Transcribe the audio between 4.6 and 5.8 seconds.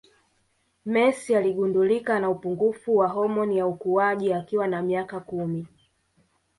na miaka kumi